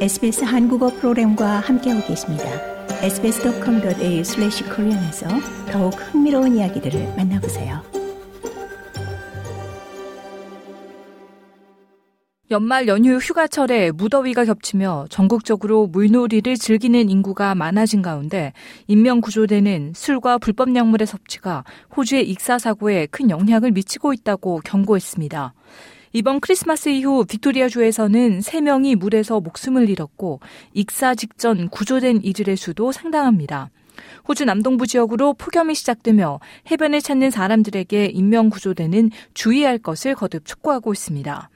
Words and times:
SBS 0.00 0.44
한국어 0.44 0.88
프로그램과 0.88 1.60
함께하고 1.60 2.06
계십니다. 2.06 2.44
sbs.com.au/korean에서 3.02 5.28
더욱 5.70 5.90
흥미로운 5.90 6.56
이야기들을 6.56 7.16
만나보세요. 7.18 7.82
연말 12.50 12.88
연휴 12.88 13.18
휴가철에 13.18 13.90
무더위가 13.90 14.46
겹치며 14.46 15.04
전국적으로 15.10 15.86
물놀이를 15.86 16.56
즐기는 16.56 17.10
인구가 17.10 17.54
많아진 17.54 18.00
가운데 18.00 18.54
인명 18.86 19.20
구조대는 19.20 19.92
술과 19.94 20.38
불법 20.38 20.74
약물의 20.74 21.06
섭취가 21.06 21.64
호주의 21.94 22.26
익사 22.30 22.58
사고에 22.58 23.04
큰 23.04 23.28
영향을 23.28 23.72
미치고 23.72 24.14
있다고 24.14 24.62
경고했습니다. 24.64 25.52
이번 26.12 26.40
크리스마스 26.40 26.88
이후 26.88 27.24
빅토리아주에서는 27.24 28.40
3명이 28.40 28.96
물에서 28.96 29.38
목숨을 29.38 29.88
잃었고 29.88 30.40
익사 30.74 31.14
직전 31.14 31.68
구조된 31.68 32.22
이들의 32.24 32.56
수도 32.56 32.90
상당합니다. 32.90 33.70
호주 34.26 34.44
남동부 34.44 34.88
지역으로 34.88 35.34
폭염이 35.34 35.72
시작되며 35.76 36.40
해변을 36.68 37.00
찾는 37.00 37.30
사람들에게 37.30 38.06
인명 38.06 38.50
구조대는 38.50 39.10
주의할 39.34 39.78
것을 39.78 40.16
거듭 40.16 40.46
촉구하고 40.46 40.92
있습니다. 40.92 41.48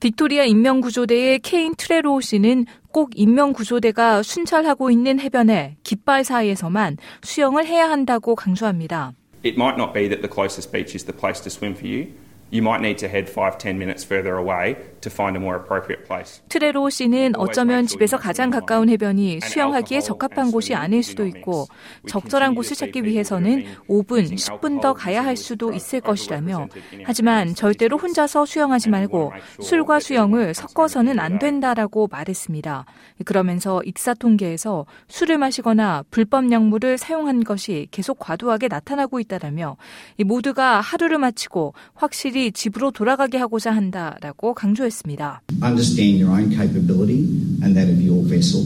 빅토리아 0.00 0.44
인명구조대의 0.44 1.40
케인 1.40 1.74
트레로 1.76 2.22
씨는 2.22 2.64
꼭 2.92 3.10
인명구조대가 3.14 4.22
순찰하고 4.22 4.90
있는 4.90 5.20
해변에 5.20 5.76
깃발 5.82 6.24
사이에서만 6.24 6.96
수영을 7.22 7.66
해야 7.66 7.90
한다고 7.90 8.36
강조합니다. 8.36 9.12
It 9.44 9.56
might 9.56 9.76
not 9.76 9.92
be 9.92 10.08
that 10.08 10.22
the 10.22 10.32
closest 10.32 10.72
beach 10.72 10.96
is 10.96 11.04
the 11.04 11.16
place 11.16 11.42
to 11.42 11.50
swim 11.50 11.76
for 11.76 11.86
you. 11.86 12.08
You 12.52 12.62
might 12.62 12.80
need 12.80 12.98
to 12.98 13.08
head 13.08 13.28
5, 13.28 13.58
10 13.58 13.78
minutes 13.78 14.04
further 14.04 14.36
away 14.36 14.76
to 15.00 15.10
find 15.10 15.36
a 15.36 15.40
more 15.40 15.56
appropriate 15.56 16.04
place. 16.06 16.42
트레로 16.48 16.90
씨는 16.90 17.32
어쩌면 17.36 17.86
집에서 17.86 18.18
가장 18.18 18.50
가까운 18.50 18.88
해변이 18.90 19.40
수영하기에 19.40 20.00
적합한 20.00 20.52
곳이 20.52 20.74
아닐 20.74 21.02
수도 21.02 21.26
있고 21.26 21.66
적절한 22.06 22.54
곳을 22.54 22.76
찾기 22.76 23.04
위해서는 23.04 23.64
5분, 23.88 24.34
10분 24.34 24.80
더 24.80 24.92
가야 24.92 25.24
할 25.24 25.36
수도 25.36 25.72
있을 25.72 26.00
것이라며 26.00 26.68
하지만 27.04 27.54
절대로 27.54 27.96
혼자서 27.96 28.44
수영하지 28.44 28.90
말고 28.90 29.32
술과 29.60 30.00
수영을 30.00 30.52
섞어서는 30.54 31.18
안 31.18 31.38
된다라고 31.38 32.08
말했습니다. 32.10 32.84
그러면서 33.24 33.82
익사 33.84 34.14
통계에서 34.14 34.84
술을 35.08 35.38
마시거나 35.38 36.04
불법 36.10 36.50
약물을 36.52 36.98
사용한 36.98 37.44
것이 37.44 37.88
계속 37.90 38.18
과도하게 38.18 38.68
나타나고 38.68 39.20
있다라며 39.20 39.76
모두가 40.24 40.80
하루를 40.80 41.18
마치고 41.18 41.74
확실히 41.94 42.41
집으로 42.50 42.90
돌아가게 42.90 43.38
하고자 43.38 43.70
한다라고 43.70 44.54
강조했습니다. 44.54 45.42
Understand 45.62 46.24
your 46.24 46.36
own 46.36 46.50
capability 46.50 47.28
and 47.62 47.74
that 47.74 47.88
of 47.92 48.00
your 48.02 48.26
vessel. 48.28 48.64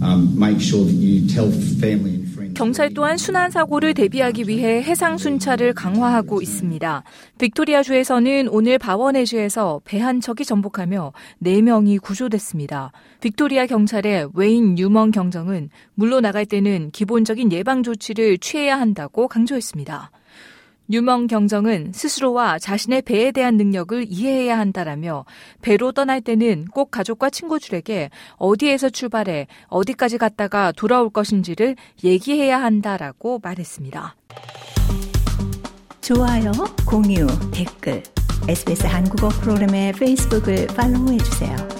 Um, 0.00 0.36
make 0.38 0.60
sure 0.62 0.84
that 0.84 0.94
you 0.94 1.26
tell 1.26 1.50
family 1.50 2.14
and 2.14 2.28
경찰 2.54 2.92
또한 2.92 3.16
수난 3.16 3.52
사고를 3.52 3.94
대비하기 3.94 4.48
위해 4.48 4.82
해상 4.82 5.16
순찰을 5.16 5.74
강화하고 5.74 6.42
있습니다. 6.42 7.04
빅토리아주에서는 7.38 8.48
오늘 8.48 8.78
바워네주에서 8.78 9.80
배 9.84 9.98
한 10.00 10.20
척이 10.20 10.44
전복하며 10.44 11.12
4명이 11.42 12.00
구조됐습니다. 12.00 12.90
빅토리아 13.20 13.66
경찰의 13.66 14.30
웨인 14.34 14.74
뉴먼 14.74 15.10
경정은 15.12 15.70
물로 15.94 16.20
나갈 16.20 16.46
때는 16.46 16.90
기본적인 16.92 17.52
예방 17.52 17.82
조치를 17.82 18.38
취해야 18.38 18.80
한다고 18.80 19.28
강조했습니다. 19.28 20.10
유멍 20.90 21.26
경정은 21.26 21.92
스스로와 21.94 22.58
자신의 22.58 23.02
배에 23.02 23.30
대한 23.30 23.56
능력을 23.56 24.06
이해해야 24.08 24.58
한다라며 24.58 25.24
배로 25.60 25.92
떠날 25.92 26.20
때는 26.20 26.66
꼭 26.66 26.90
가족과 26.90 27.30
친구들에게 27.30 28.10
어디에서 28.36 28.90
출발해 28.90 29.46
어디까지 29.68 30.18
갔다가 30.18 30.72
돌아올 30.72 31.10
것인지를 31.10 31.76
얘기해야 32.04 32.60
한다라고 32.62 33.40
말했습니다. 33.42 34.16
좋아요, 36.00 36.52
공유, 36.86 37.26
댓글, 37.52 38.02
SBS 38.48 38.86
한국어 38.86 39.28
프로그램의 39.28 39.92
페이스북을 39.92 40.68
팔로우해 40.68 41.18
주세요. 41.18 41.77